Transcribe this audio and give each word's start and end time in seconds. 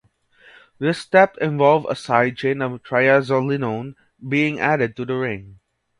This 0.79 0.97
step 0.97 1.37
involved 1.37 1.85
a 1.87 1.95
side 1.95 2.35
chain 2.35 2.63
of 2.63 2.81
triazolinone 2.81 3.93
being 4.27 4.59
added 4.59 4.95
to 4.95 5.05
the 5.05 5.13
ring. 5.13 5.59